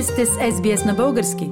Вие 0.00 0.06
сте 0.06 0.26
с 0.26 0.30
SBS 0.30 0.86
на 0.86 0.94
български. 0.94 1.50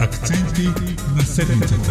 Акценти 0.00 0.68
на 1.16 1.22
седмицата. 1.22 1.90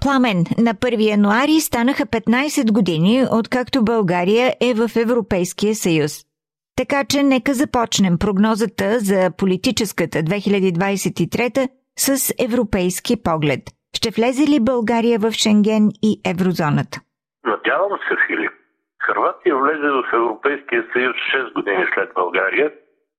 Пламен, 0.00 0.44
на 0.58 0.74
1 0.74 1.10
януари 1.10 1.60
станаха 1.60 2.06
15 2.06 2.72
години, 2.72 3.24
откакто 3.30 3.84
България 3.84 4.54
е 4.60 4.74
в 4.74 4.90
Европейския 4.96 5.74
съюз. 5.74 6.24
Така 6.76 7.04
че 7.10 7.22
нека 7.22 7.52
започнем 7.54 8.14
прогнозата 8.18 8.86
за 8.98 9.30
политическата 9.38 10.18
2023 10.18 11.68
с 11.96 12.34
европейски 12.46 13.22
поглед. 13.22 13.62
Ще 13.96 14.10
влезе 14.10 14.44
ли 14.52 14.58
България 14.72 15.18
в 15.18 15.30
Шенген 15.42 15.84
и 16.08 16.10
еврозоната? 16.32 16.96
Надявам 17.44 17.98
се, 18.08 18.14
Филип. 18.26 18.52
Хрватия 19.06 19.56
влезе 19.56 19.88
в 19.98 20.04
Европейския 20.12 20.82
съюз 20.92 21.16
6 21.16 21.52
години 21.52 21.84
след 21.94 22.10
България 22.14 22.72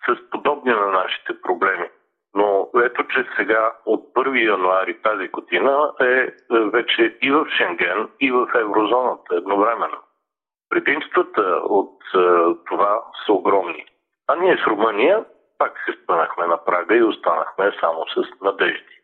с 0.07 0.29
подобни 0.31 0.71
на 0.71 0.87
нашите 0.99 1.41
проблеми. 1.41 1.87
Но 2.35 2.69
ето, 2.85 3.03
че 3.03 3.25
сега 3.37 3.71
от 3.85 4.13
1 4.15 4.49
януари 4.51 5.01
тази 5.01 5.27
година 5.27 5.91
е, 6.01 6.05
е 6.05 6.59
вече 6.73 7.17
и 7.21 7.31
в 7.31 7.47
Шенген, 7.57 8.07
и 8.19 8.31
в 8.31 8.47
еврозоната 8.55 9.35
едновременно. 9.35 9.99
Предимствата 10.73 11.41
от 11.63 11.99
това 12.65 13.01
са 13.25 13.33
огромни. 13.33 13.85
А 14.27 14.35
ние 14.35 14.57
с 14.57 14.67
Румъния 14.67 15.25
пак 15.57 15.73
се 15.85 16.03
спънахме 16.03 16.47
на 16.47 16.65
прага 16.65 16.95
и 16.97 17.03
останахме 17.03 17.71
само 17.81 17.99
с 18.15 18.41
надежди. 18.41 18.95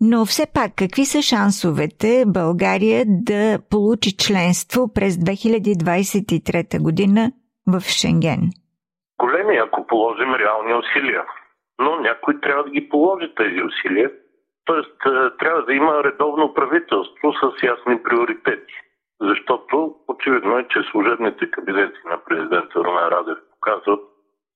Но 0.00 0.24
все 0.24 0.46
пак, 0.54 0.70
какви 0.78 1.04
са 1.04 1.22
шансовете 1.22 2.24
България 2.26 3.04
да 3.06 3.58
получи 3.70 4.16
членство 4.16 4.80
през 4.94 5.14
2023 5.14 6.82
година 6.82 7.32
в 7.72 7.80
Шенген? 7.80 8.42
Големи, 9.18 9.56
ако 9.56 9.86
положим 9.86 10.34
реални 10.34 10.74
усилия. 10.74 11.24
Но 11.78 11.96
някой 11.96 12.40
трябва 12.40 12.64
да 12.64 12.70
ги 12.70 12.88
положи 12.88 13.34
тези 13.36 13.62
усилия. 13.62 14.10
Тоест, 14.64 14.96
трябва 15.38 15.62
да 15.62 15.74
има 15.74 16.04
редовно 16.04 16.54
правителство 16.54 17.32
с 17.32 17.62
ясни 17.62 18.02
приоритети. 18.02 18.49
Е, 20.60 20.68
че 20.68 20.90
служебните 20.90 21.50
кабинети 21.50 22.00
на 22.10 22.24
президента 22.24 22.84
Румен 22.84 23.08
Радев 23.08 23.38
показват, 23.50 24.00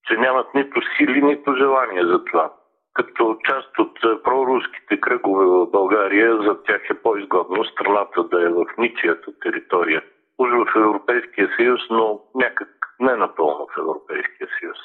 че 0.06 0.16
нямат 0.16 0.54
нито 0.54 0.80
сили, 0.96 1.22
нито 1.22 1.56
желание 1.56 2.06
за 2.06 2.24
това 2.24 2.52
като 2.94 3.38
част 3.48 3.78
от 3.78 3.98
е, 4.04 4.22
проруските 4.22 5.00
кръгове 5.00 5.44
в 5.46 5.66
България, 5.70 6.36
за 6.36 6.62
тях 6.62 6.82
е 6.90 7.02
по-изгодно 7.02 7.64
страната 7.64 8.24
да 8.24 8.42
е 8.42 8.48
в 8.48 8.64
ничията 8.78 9.32
територия. 9.42 10.02
Уж 10.38 10.50
в 10.50 10.76
Европейския 10.76 11.48
съюз, 11.56 11.80
но 11.90 12.20
някак 12.34 12.68
не 13.00 13.16
напълно 13.16 13.66
в 13.66 13.78
Европейския 13.78 14.48
съюз. 14.60 14.78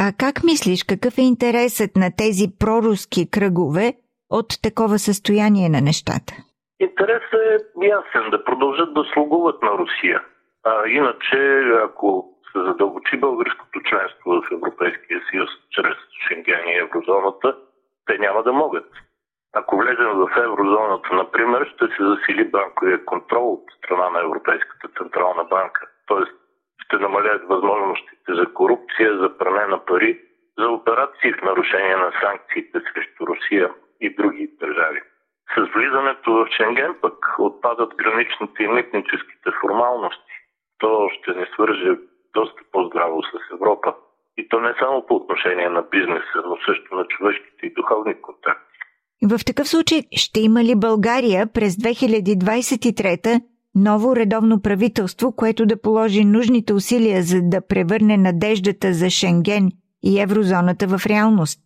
А 0.00 0.12
как 0.18 0.44
мислиш, 0.44 0.84
какъв 0.84 1.18
е 1.18 1.28
интересът 1.32 1.90
на 1.96 2.08
тези 2.16 2.46
проруски 2.60 3.30
кръгове 3.30 3.92
от 4.30 4.48
такова 4.62 4.98
състояние 4.98 5.68
на 5.68 5.80
нещата? 5.80 6.32
Интересът 6.80 7.42
е 7.52 7.86
ясен 7.86 8.30
да 8.30 8.44
продължат 8.44 8.94
да 8.94 9.04
слугуват 9.12 9.62
на 9.62 9.70
Русия. 9.78 10.20
А 10.64 10.88
иначе, 10.88 11.70
ако 11.84 12.28
се 12.52 12.58
задълбочи 12.58 13.16
българското 13.16 13.80
членство 13.82 14.30
в 14.30 14.52
Европейския 14.52 15.20
съюз 15.30 15.50
чрез 15.70 15.96
Шенген 16.28 16.68
и 16.68 16.78
еврозоната, 16.78 17.56
те 18.06 18.18
няма 18.18 18.42
да 18.42 18.52
могат. 18.52 18.86
Ако 19.54 19.76
влезем 19.76 20.10
в 20.10 20.30
еврозоната, 20.36 21.14
например, 21.14 21.70
ще 21.74 21.86
се 21.86 22.04
засили 22.04 22.50
банковия 22.50 23.04
контрол 23.04 23.52
от 23.52 23.64
страна 23.78 24.10
на 24.10 24.20
Европейската 24.20 24.88
централна 24.98 25.44
банка. 25.44 25.88
Тоест 26.06 26.32
ще 26.84 26.96
намалят 26.98 27.42
възможностите 27.48 28.34
за 28.34 28.54
корупция, 28.54 29.18
за 29.18 29.38
пране 29.38 29.66
на 29.66 29.84
пари, 29.84 30.20
за 30.58 30.68
операции 30.68 31.32
в 31.32 31.42
нарушение 31.42 31.96
на 31.96 32.12
санкциите 32.20 32.80
срещу 32.80 33.26
Русия 33.26 33.70
и 34.00 34.14
други 34.14 34.50
държави. 34.60 35.00
С 35.56 35.74
влизането 35.74 36.32
в 36.32 36.48
Шенген 36.56 36.94
пък 37.00 37.34
отпадат 37.38 37.94
граничните 37.94 38.62
и 38.62 38.68
митническите 38.68 39.50
формалности. 39.60 40.39
То 40.80 41.08
ще 41.16 41.30
ни 41.38 41.46
свърже 41.54 41.98
доста 42.34 42.60
по-здраво 42.72 43.22
с 43.22 43.54
Европа. 43.54 43.94
И 44.36 44.48
то 44.48 44.60
не 44.60 44.74
само 44.78 45.06
по 45.06 45.14
отношение 45.14 45.68
на 45.68 45.82
бизнеса, 45.82 46.38
но 46.46 46.56
също 46.66 46.94
на 46.94 47.04
човешките 47.04 47.66
и 47.66 47.74
духовни 47.74 48.14
контакти. 48.22 48.70
В 49.22 49.44
такъв 49.46 49.68
случай 49.68 50.00
ще 50.16 50.40
има 50.40 50.64
ли 50.64 50.74
България 50.76 51.46
през 51.54 51.76
2023 51.76 53.40
ново 53.74 54.16
редовно 54.16 54.62
правителство, 54.62 55.36
което 55.36 55.66
да 55.66 55.82
положи 55.82 56.24
нужните 56.24 56.72
усилия 56.72 57.22
за 57.22 57.38
да 57.42 57.66
превърне 57.68 58.16
надеждата 58.16 58.92
за 58.92 59.10
Шенген 59.10 59.64
и 60.02 60.20
еврозоната 60.20 60.86
в 60.86 61.06
реалност? 61.06 61.60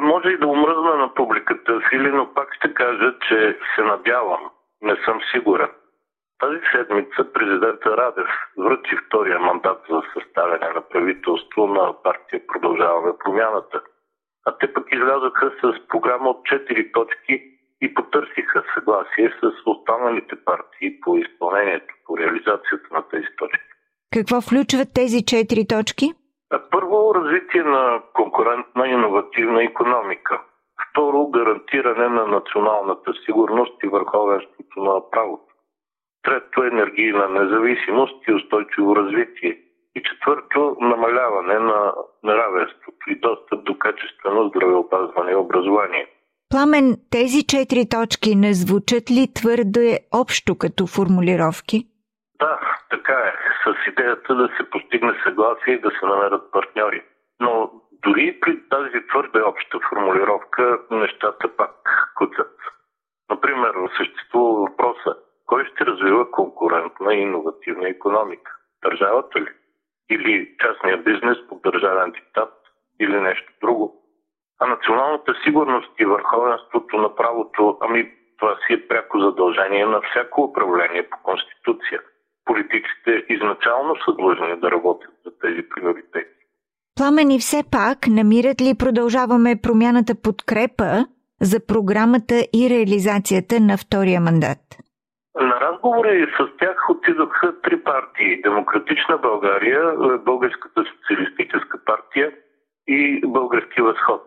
Може 0.00 0.28
и 0.28 0.38
да 0.38 0.46
умръзна 0.46 0.94
на 0.94 1.14
публиката, 1.14 1.80
Фили, 1.90 2.10
но 2.12 2.34
пак 2.34 2.48
ще 2.54 2.74
кажа, 2.74 3.14
че 3.28 3.58
се 3.76 3.82
надявам. 3.82 4.40
Не 4.82 4.96
съм 5.04 5.18
сигурен. 5.32 5.68
Тази 6.44 6.60
седмица 6.72 7.32
президента 7.32 7.96
Радев 7.96 8.28
връчи 8.58 8.96
втория 9.06 9.38
мандат 9.38 9.78
за 9.90 10.02
съставяне 10.14 10.68
на 10.74 10.80
правителство 10.80 11.66
на 11.66 12.02
партия 12.02 12.40
Продължаваме 12.46 13.12
промяната. 13.24 13.80
А 14.46 14.58
те 14.58 14.72
пък 14.74 14.86
излязоха 14.92 15.52
с 15.62 15.88
програма 15.88 16.30
от 16.30 16.42
4 16.46 16.92
точки 16.92 17.34
и 17.80 17.94
потърсиха 17.94 18.62
съгласие 18.74 19.30
с 19.40 19.52
останалите 19.66 20.36
партии 20.44 21.00
по 21.00 21.16
изпълнението, 21.16 21.94
по 22.06 22.18
реализацията 22.18 22.88
на 22.92 23.08
тези 23.08 23.30
точки. 23.38 23.68
Какво 24.12 24.40
включват 24.40 24.88
тези 24.94 25.24
четири 25.24 25.66
точки? 25.66 26.12
Първо, 26.70 27.14
развитие 27.14 27.62
на 27.62 28.02
конкурентна 28.12 28.88
иновативна 28.88 29.62
економика. 29.62 30.42
Второ, 30.90 31.30
гарантиране 31.30 32.08
на 32.08 32.26
националната 32.26 33.12
сигурност 33.24 33.82
и 33.82 33.88
върховенството 33.88 34.80
на 34.80 35.10
правото. 35.10 35.43
Трето– 36.24 36.62
енергийна 36.72 37.28
независимост 37.28 38.28
и 38.28 38.34
устойчиво 38.34 38.96
развитие. 38.96 39.58
И 39.96 40.02
четвърто– 40.02 40.76
намаляване 40.80 41.58
на 41.58 41.92
неравенството 42.24 43.10
и 43.10 43.20
достъп 43.20 43.64
до 43.64 43.78
качествено 43.78 44.48
здравеопазване 44.48 45.32
и 45.32 45.34
образование. 45.34 46.06
Пламен, 46.50 46.96
тези 47.10 47.46
четири 47.46 47.88
точки 47.88 48.34
не 48.34 48.52
звучат 48.52 49.10
ли 49.10 49.32
твърде 49.34 49.98
общо 50.14 50.58
като 50.58 50.86
формулировки? 50.86 51.86
Да, 52.38 52.60
така 52.90 53.12
е. 53.12 53.32
С 53.64 53.90
идеята 53.90 54.34
да 54.34 54.48
се 54.56 54.70
постигне 54.70 55.12
съгласие 55.24 55.74
и 55.74 55.80
да 55.80 55.90
се 55.90 56.06
намерят 56.06 56.52
партньори. 56.52 57.02
Но 57.40 57.70
дори 58.04 58.38
при 58.40 58.68
тази 58.68 59.06
твърде 59.10 59.42
обща 59.42 59.78
формулировка 59.88 60.78
нещата 60.90 61.56
пак 61.56 61.74
куцат. 62.16 62.56
Например, 63.30 63.72
съществува 63.98 64.60
въпроса 64.60 65.14
кой 65.46 65.64
ще 65.64 65.86
развива 65.86 66.30
конкурентна 66.30 67.14
и 67.14 67.20
иновативна 67.20 67.88
економика? 67.88 68.52
Държавата 68.84 69.40
ли? 69.40 69.48
Или 70.10 70.56
частния 70.60 70.96
бизнес 71.02 71.38
по 71.48 71.60
държавен 71.64 72.10
диктат? 72.10 72.52
Или 73.00 73.20
нещо 73.20 73.52
друго? 73.60 74.02
А 74.60 74.66
националната 74.66 75.34
сигурност 75.44 75.90
и 75.98 76.04
върховенството 76.04 76.96
на 76.96 77.14
правото, 77.14 77.78
ами 77.80 78.12
това 78.38 78.56
си 78.66 78.72
е 78.72 78.88
пряко 78.88 79.20
задължение 79.20 79.86
на 79.86 80.00
всяко 80.10 80.42
управление 80.42 81.08
по 81.10 81.16
Конституция. 81.22 82.00
Политиците 82.44 83.24
изначално 83.28 83.96
са 84.04 84.12
длъжни 84.12 84.60
да 84.60 84.70
работят 84.70 85.14
за 85.24 85.30
тези 85.38 85.68
приоритети. 85.68 86.30
Пламени 86.96 87.38
все 87.38 87.62
пак 87.70 87.98
намират 88.08 88.60
ли 88.60 88.78
продължаваме 88.78 89.60
промяната 89.62 90.14
подкрепа 90.22 91.06
за 91.40 91.66
програмата 91.66 92.34
и 92.34 92.70
реализацията 92.70 93.60
на 93.60 93.76
втория 93.76 94.20
мандат? 94.20 94.58
На 95.40 95.60
разговори 95.60 96.32
с 96.38 96.56
тях 96.58 96.90
отидоха 96.90 97.60
три 97.60 97.82
партии. 97.82 98.42
Демократична 98.42 99.18
България, 99.18 99.94
Българската 100.18 100.84
социалистическа 100.84 101.84
партия 101.84 102.32
и 102.86 103.20
Български 103.26 103.82
възход. 103.82 104.22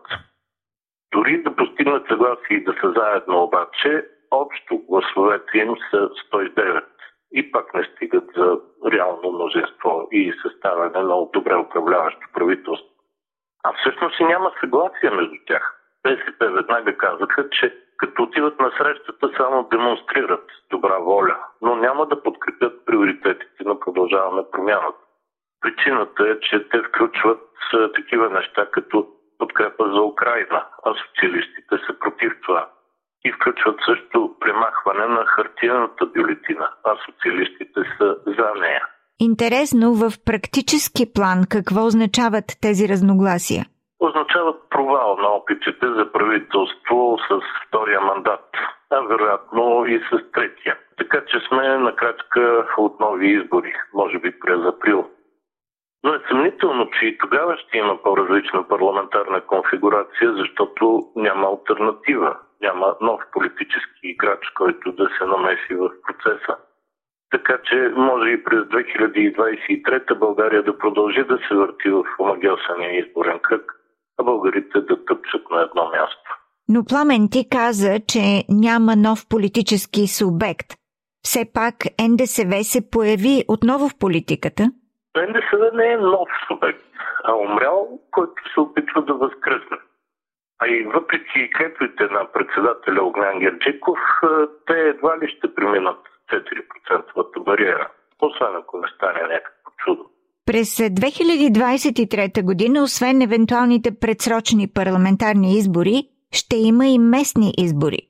Дори 1.12 1.42
да 1.42 1.56
постигнат 1.56 2.08
съгласие 2.08 2.56
и 2.56 2.64
да 2.64 2.74
са 2.80 2.92
заедно 2.96 3.42
обаче, 3.42 4.06
общо 4.30 4.78
гласовете 4.78 5.58
им 5.58 5.74
са 5.90 6.08
109 6.32 6.84
и 7.32 7.52
пак 7.52 7.74
не 7.74 7.84
стигат 7.84 8.24
за 8.36 8.60
реално 8.92 9.32
мнозинство 9.32 10.08
и 10.12 10.32
съставяне 10.42 11.02
на 11.02 11.26
добре 11.32 11.56
управляващо 11.56 12.20
правителство. 12.32 12.94
А 13.64 13.72
всъщност 13.72 14.20
и 14.20 14.24
няма 14.24 14.52
съгласие 14.60 15.10
между 15.10 15.34
тях. 15.46 15.74
БСП 16.02 16.50
веднага 16.50 16.96
казаха, 16.96 17.50
че 17.50 17.76
като 17.98 18.22
отиват 18.22 18.60
на 18.60 18.70
срещата, 18.78 19.30
само 19.36 19.68
демонстрират 19.70 20.46
добра 20.70 20.98
воля, 20.98 21.36
но 21.62 21.76
няма 21.76 22.06
да 22.06 22.22
подкрепят 22.22 22.84
приоритетите 22.86 23.64
на 23.64 23.80
продължаване 23.80 24.42
промяната. 24.52 25.02
Причината 25.60 26.22
е, 26.28 26.40
че 26.40 26.68
те 26.68 26.78
включват 26.82 27.40
такива 27.94 28.30
неща 28.30 28.66
като 28.70 29.06
подкрепа 29.38 29.84
за 29.94 30.02
Украина, 30.02 30.66
а 30.84 30.94
социалистите 30.94 31.74
са 31.86 31.98
против 32.00 32.32
това. 32.42 32.70
И 33.24 33.32
включват 33.32 33.76
също 33.86 34.34
премахване 34.40 35.06
на 35.06 35.24
хартияната 35.26 36.06
бюлетина, 36.06 36.68
а 36.84 36.96
социалистите 37.06 37.80
са 37.98 38.16
за 38.26 38.60
нея. 38.60 38.84
Интересно 39.20 39.94
в 39.94 40.12
практически 40.24 41.12
план 41.12 41.38
какво 41.50 41.86
означават 41.86 42.44
тези 42.60 42.88
разногласия? 42.88 43.64
Означават 44.00 44.67
провал 44.88 45.16
на 45.16 45.28
опитите 45.28 45.86
за 45.88 46.12
правителство 46.12 47.18
с 47.28 47.40
втория 47.66 48.00
мандат, 48.00 48.44
а 48.90 49.00
вероятно 49.00 49.86
и 49.86 49.98
с 49.98 50.32
третия. 50.32 50.78
Така 50.98 51.24
че 51.26 51.40
сме 51.40 51.78
на 51.78 51.96
крачка 51.96 52.66
от 52.78 53.00
нови 53.00 53.26
избори, 53.28 53.74
може 53.94 54.18
би 54.18 54.40
през 54.40 54.60
април. 54.64 55.10
Но 56.04 56.14
е 56.14 56.20
съмнително, 56.28 56.90
че 56.90 57.06
и 57.06 57.18
тогава 57.18 57.56
ще 57.56 57.78
има 57.78 58.02
по-различна 58.02 58.68
парламентарна 58.68 59.40
конфигурация, 59.40 60.32
защото 60.32 61.06
няма 61.16 61.46
альтернатива. 61.48 62.36
Няма 62.60 62.96
нов 63.00 63.20
политически 63.32 64.00
играч, 64.02 64.50
който 64.54 64.92
да 64.92 65.08
се 65.18 65.24
намеси 65.24 65.74
в 65.74 65.90
процеса. 66.06 66.56
Така 67.30 67.58
че 67.64 67.92
може 67.96 68.28
и 68.28 68.44
през 68.44 68.60
2023 68.60 70.14
България 70.14 70.62
да 70.62 70.78
продължи 70.78 71.24
да 71.24 71.38
се 71.48 71.54
върти 71.54 71.90
в 71.90 72.04
омагиосания 72.18 72.98
изборен 72.98 73.38
кръг, 73.38 73.77
а 74.18 74.24
българите 74.24 74.80
да 74.80 75.04
тъпчат 75.04 75.50
на 75.50 75.60
едно 75.62 75.84
място. 75.84 76.30
Но 76.68 76.84
Пламен 76.84 77.28
ти 77.30 77.48
каза, 77.50 78.00
че 78.08 78.44
няма 78.48 78.96
нов 78.96 79.18
политически 79.28 80.06
субект. 80.06 80.66
Все 81.22 81.52
пак 81.54 81.74
НДСВ 82.08 82.64
се 82.64 82.90
появи 82.90 83.44
отново 83.48 83.88
в 83.88 83.98
политиката– 83.98 84.70
НДСВ 85.26 85.70
не 85.74 85.92
е 85.92 85.96
нов 85.96 86.28
субект, 86.46 86.84
а 87.24 87.34
умрял, 87.34 88.00
който 88.10 88.52
се 88.54 88.60
опитва 88.60 89.02
да 89.02 89.14
възкръсне. 89.14 89.76
А 90.58 90.68
и 90.68 90.82
въпреки 90.82 91.50
клетвите 91.56 92.04
на 92.04 92.32
председателя 92.32 93.02
Огнян 93.02 93.38
Герджиков, 93.38 93.98
те 94.66 94.72
едва 94.72 95.18
ли 95.18 95.28
ще 95.28 95.54
преминат 95.54 95.98
4% 96.30 97.42
бариера, 97.42 97.90
освен 98.20 98.56
ако 98.56 98.78
не 98.78 98.88
стане 98.88 99.20
някакво 99.20 99.70
чудо. 99.84 100.10
През 100.50 100.70
2023 100.80 102.42
година, 102.50 102.82
освен 102.82 103.16
евентуалните 103.22 103.90
предсрочни 104.02 104.64
парламентарни 104.78 105.48
избори, 105.60 105.96
ще 106.38 106.56
има 106.70 106.84
и 106.86 106.98
местни 107.14 107.48
избори. 107.64 108.00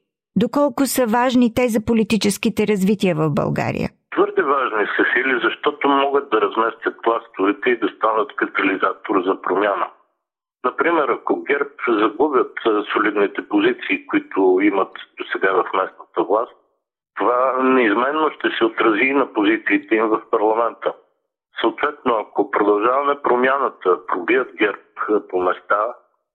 Доколко 0.42 0.82
са 0.94 1.04
важни 1.18 1.54
те 1.58 1.64
за 1.74 1.80
политическите 1.88 2.60
развития 2.72 3.14
в 3.20 3.24
България? 3.40 3.88
Твърде 4.14 4.42
важни 4.54 4.84
са 4.96 5.02
сили, 5.12 5.34
защото 5.46 5.88
могат 5.88 6.30
да 6.30 6.40
разместят 6.40 6.96
пластовете 7.02 7.70
и 7.70 7.80
да 7.82 7.88
станат 7.96 8.36
катализатор 8.36 9.14
за 9.26 9.34
промяна. 9.42 9.86
Например, 10.64 11.08
ако 11.08 11.42
ГЕРБ 11.50 11.74
загубят 12.02 12.54
солидните 12.92 13.40
позиции, 13.52 14.06
които 14.10 14.58
имат 14.62 14.92
до 15.18 15.24
сега 15.32 15.50
в 15.52 15.64
местната 15.78 16.20
власт, 16.28 16.56
това 17.18 17.62
неизменно 17.62 18.30
ще 18.36 18.48
се 18.58 18.64
отрази 18.64 19.04
и 19.04 19.18
на 19.22 19.26
позициите 19.32 19.94
им 19.94 20.06
в 20.06 20.20
парламента. 20.30 20.92
Съответно, 21.60 22.14
ако 22.14 22.50
продължаваме 22.50 23.22
промяната, 23.22 24.06
пробият 24.06 24.48
ГЕРБ 24.58 24.78
по 25.30 25.38
места, 25.40 25.94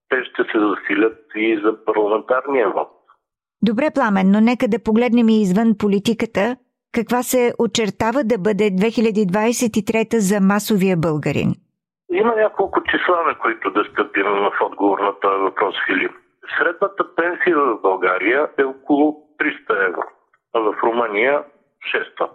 те 0.10 0.24
ще 0.24 0.44
се 0.44 0.60
засилят 0.60 1.18
и 1.36 1.62
за 1.64 1.86
парламентарния 1.86 2.70
вод. 2.70 2.90
Добре, 3.62 3.92
Пламен, 3.96 4.32
но 4.32 4.42
нека 4.42 4.68
да 4.68 4.84
погледнем 4.84 5.30
и 5.30 5.42
извън 5.42 5.78
политиката 5.80 6.56
каква 6.94 7.24
се 7.24 7.54
очертава 7.60 8.20
да 8.32 8.38
бъде 8.46 8.64
2023 8.64 10.18
за 10.30 10.38
масовия 10.42 10.98
българин? 10.98 11.50
Има 12.12 12.36
няколко 12.36 12.84
числа, 12.84 13.18
на 13.28 13.36
които 13.40 13.72
да 13.72 13.84
стъпим 13.84 14.24
в 14.24 14.52
отговор 14.62 15.00
на 15.00 15.20
този 15.20 15.40
въпрос, 15.48 15.76
Филип. 15.86 16.12
Средната 16.58 17.16
пенсия 17.16 17.58
в 17.58 17.82
България 17.82 18.50
е 18.58 18.64
около 18.64 19.06
300 19.40 19.88
евро, 19.88 20.04
а 20.54 20.60
в 20.60 20.76
Румъния 20.84 21.44
600. 22.20 22.30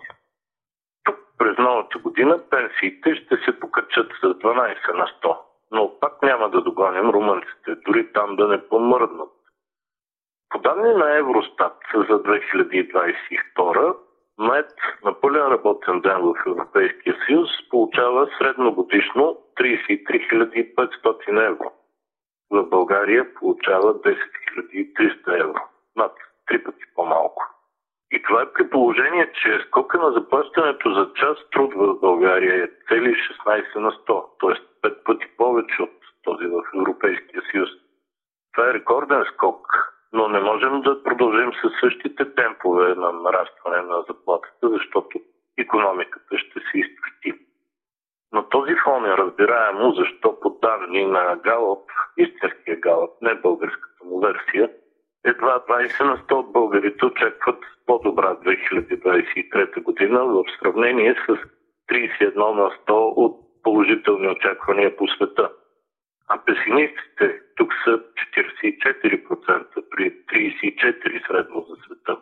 През 1.38 1.58
новата 1.58 1.98
година 1.98 2.40
пенсиите 2.50 3.14
ще 3.14 3.36
се 3.36 3.60
покачат 3.60 4.12
с 4.12 4.22
12 4.22 4.94
на 4.94 5.06
100, 5.22 5.38
но 5.70 5.98
пак 6.00 6.22
няма 6.22 6.50
да 6.50 6.60
догоним 6.60 7.10
румънците, 7.10 7.74
дори 7.86 8.12
там 8.12 8.36
да 8.36 8.48
не 8.48 8.68
помръднат. 8.68 9.30
По 10.50 10.58
данни 10.58 10.94
на 10.94 11.18
Евростат 11.18 11.76
за 11.94 12.22
2022 12.22 13.96
Мед 14.38 14.72
на 15.04 15.20
пълен 15.20 15.46
работен 15.46 16.00
ден 16.00 16.18
в 16.22 16.34
Европейския 16.46 17.16
съюз 17.26 17.48
получава 17.70 18.28
средногодишно 18.38 19.38
33 19.56 20.74
500 20.74 21.46
евро. 21.46 21.72
В 22.50 22.64
България 22.64 23.34
получава 23.34 23.94
10 23.94 24.16
300 24.58 25.40
евро. 25.40 25.60
Над 25.96 26.12
три 26.46 26.64
пъти 26.64 26.84
по-малко. 26.94 27.27
Това 28.28 28.42
е 28.42 28.52
при 28.52 28.70
положение, 28.70 29.32
че 29.42 29.64
скока 29.66 29.98
на 29.98 30.12
заплащането 30.12 30.94
за 30.94 31.12
час 31.14 31.36
труд 31.52 31.74
в 31.74 32.00
България 32.00 32.64
е 32.64 32.68
цели 32.88 33.14
16 33.46 33.76
на 33.76 33.90
100, 33.90 34.24
т.е. 34.40 34.88
5 34.88 35.04
пъти 35.04 35.26
повече 35.36 35.82
от 35.82 35.90
този 36.24 36.46
в 36.46 36.62
Европейския 36.74 37.42
съюз. 37.50 37.70
Това 38.52 38.70
е 38.70 38.74
рекорден 38.74 39.24
скок 39.34 39.68
но 40.12 40.28
не 40.28 40.40
можем 40.40 40.80
да 40.80 41.02
продължим 41.02 41.52
със 41.62 41.72
същите 41.80 42.34
темпове 42.34 42.94
на 42.94 43.12
нарастване 43.12 43.82
на 43.82 44.04
заплатата, 44.08 44.68
защото 44.68 45.20
економиката 45.58 46.38
ще 46.38 46.60
се 46.60 46.78
изтощи. 46.78 47.34
На 48.32 48.48
този 48.48 48.74
фон 48.84 49.06
е 49.06 49.16
разбираемо 49.16 49.92
защо 49.92 50.40
по 50.40 50.58
данни 50.62 51.06
на 51.06 51.36
Галоп, 51.44 51.90
истинския 52.16 52.80
Галоп, 52.80 53.10
не 53.22 53.34
българската 53.34 54.04
му 54.04 54.20
версия, 54.20 54.70
едва 55.28 55.60
20 55.68 56.04
на 56.04 56.16
100 56.16 56.32
от 56.32 56.52
българите 56.52 57.06
очакват 57.06 57.64
по-добра 57.86 58.36
2023 58.36 59.82
година 59.82 60.24
в 60.24 60.44
сравнение 60.58 61.14
с 61.14 61.36
31 61.90 62.36
на 62.36 62.70
100 62.70 62.92
от 63.16 63.36
положителни 63.62 64.28
очаквания 64.28 64.96
по 64.96 65.08
света. 65.08 65.50
А 66.28 66.38
песимистите 66.44 67.40
тук 67.56 67.74
са 67.84 68.00
44% 68.36 69.90
при 69.90 70.10
34% 70.10 71.26
средно 71.26 71.66
за 71.68 71.76
света. 71.76 72.16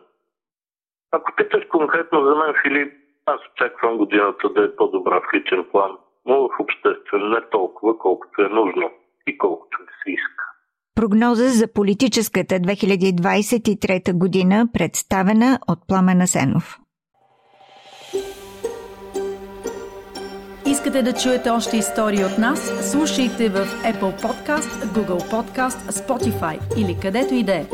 Ако 1.11 1.35
питаш 1.35 1.65
конкретно 1.65 2.25
за 2.25 2.35
мен, 2.35 2.53
Филип, 2.61 2.93
аз 3.25 3.41
очаквам 3.51 3.97
годината 3.97 4.49
да 4.49 4.63
е 4.63 4.75
по-добра 4.75 5.19
в 5.19 5.33
личен 5.33 5.65
план, 5.71 5.97
но 6.25 6.47
в 6.47 6.59
обществен 6.59 7.29
не 7.29 7.41
толкова, 7.51 7.97
колкото 7.97 8.41
е 8.41 8.49
нужно 8.49 8.91
и 9.27 9.37
колкото 9.37 9.81
ми 9.81 9.87
се 10.03 10.11
иска. 10.11 10.46
Прогноза 10.97 11.49
за 11.49 11.67
политическата 11.67 12.55
2023 12.55 14.13
година 14.13 14.67
представена 14.73 15.59
от 15.67 15.79
Пламена 15.87 16.27
Сенов. 16.27 16.79
Искате 20.65 21.01
да 21.01 21.13
чуете 21.13 21.49
още 21.49 21.77
истории 21.77 22.23
от 22.23 22.37
нас? 22.37 22.91
Слушайте 22.91 23.49
в 23.49 23.55
Apple 23.65 24.21
Podcast, 24.21 24.85
Google 24.85 25.31
Podcast, 25.31 25.91
Spotify 25.91 26.77
или 26.77 26.97
където 27.01 27.33
и 27.33 27.43
да 27.43 27.55
е. 27.55 27.65